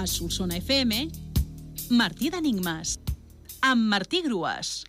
[0.00, 1.10] A Solsona FM,
[1.92, 2.94] Martí d'Enigmes,
[3.60, 4.86] amb Martí Grues.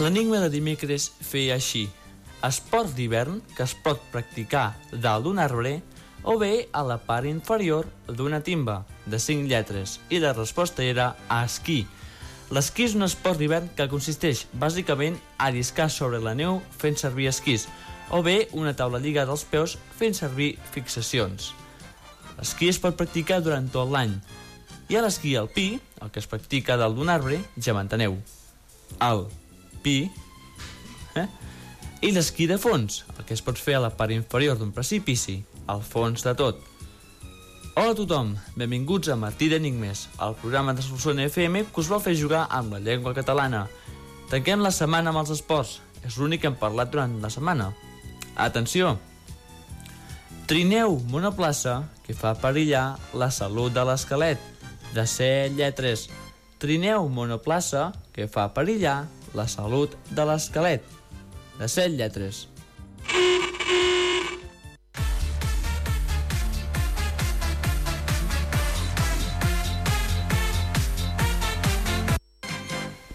[0.00, 1.86] L'enigma de dimecres feia així.
[2.46, 5.80] Esport d'hivern que es pot practicar dalt d'un arbre
[6.22, 11.14] o bé a la part inferior d'una timba, de 5 lletres, i la resposta era
[11.28, 11.84] a esquí.
[12.50, 17.28] L'esquí és un esport d'hivern que consisteix bàsicament a lliscar sobre la neu fent servir
[17.30, 17.68] esquís,
[18.10, 21.52] o bé una taula lligada als peus fent servir fixacions.
[22.40, 24.16] L'esquí es pot practicar durant tot l'any,
[24.90, 28.16] i a l'esquí alpí, el que es practica dalt d'un arbre, ja m'enteneu.
[28.98, 29.26] El
[29.84, 30.10] pi,
[31.14, 31.28] eh?
[32.00, 35.42] I l'esquí de fons, el que es pot fer a la part inferior d'un precipici,
[35.68, 36.62] al fons de tot.
[37.76, 42.00] Hola a tothom, benvinguts a Martí d'Enigmes, el programa de Solsona FM que us vol
[42.00, 43.66] fer jugar amb la llengua catalana.
[44.32, 47.70] Tanquem la setmana amb els esports, és l'únic que hem parlat durant la setmana.
[48.34, 48.96] Atenció!
[50.48, 54.40] Trineu monoplaça que fa perillar la salut de l'esquelet,
[54.96, 56.08] de set lletres.
[56.58, 59.04] Trineu monoplaça que fa perillar
[59.36, 60.82] la salut de l'esquelet,
[61.60, 62.48] de set lletres.